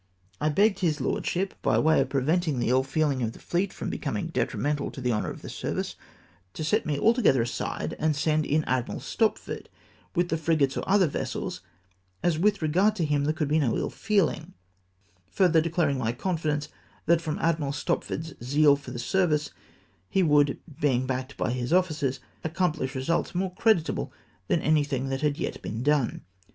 I 0.39 0.49
begged 0.49 0.79
his 0.79 0.99
lordship, 0.99 1.53
by 1.61 1.75
AM 1.75 1.83
SENT 1.83 1.83
HOME. 1.83 1.83
397 1.83 1.83
way 1.85 2.01
of 2.01 2.09
preventing 2.09 2.59
the 2.59 2.69
ill 2.69 2.83
feeling 2.83 3.21
of 3.21 3.31
tlie 3.33 3.39
fleet 3.39 3.71
from 3.71 3.91
becoming 3.91 4.27
detrimental 4.29 4.89
to 4.89 4.99
the 4.99 5.13
honour 5.13 5.29
of 5.29 5.43
the 5.43 5.47
service, 5.49 5.95
to 6.55 6.63
set 6.63 6.87
me 6.87 6.97
altogether 6.97 7.43
aside, 7.43 7.95
and 7.99 8.15
send 8.15 8.47
in 8.47 8.63
Admiral 8.63 8.99
Stopford, 8.99 9.69
with 10.15 10.29
the 10.29 10.39
frigates 10.39 10.75
or 10.75 10.83
other 10.87 11.05
vessels, 11.05 11.61
as 12.23 12.39
with 12.39 12.63
regard 12.63 12.95
to 12.95 13.05
him 13.05 13.25
there 13.25 13.33
could 13.33 13.47
be 13.47 13.59
no 13.59 13.77
ill 13.77 13.91
feehng; 13.91 14.53
further 15.29 15.61
declaring 15.61 15.99
my 15.99 16.11
confidence 16.13 16.69
that 17.05 17.21
from 17.21 17.37
Admiral 17.37 17.71
Stopford's 17.71 18.33
zeal 18.43 18.75
for 18.75 18.89
the 18.89 18.97
service, 18.97 19.51
he 20.09 20.23
would, 20.23 20.57
being 20.79 21.05
backed 21.05 21.37
by 21.37 21.51
his 21.51 21.71
oificers, 21.71 22.17
accom 22.43 22.75
phsh 22.75 22.95
results 22.95 23.35
more 23.35 23.53
creditable 23.53 24.11
than 24.47 24.61
anything 24.63 25.09
that 25.09 25.21
had 25.21 25.37
yet 25.37 25.61
been 25.61 25.83
done. 25.83 26.21